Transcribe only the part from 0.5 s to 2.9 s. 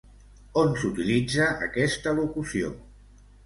On s'utilitza aquesta locució?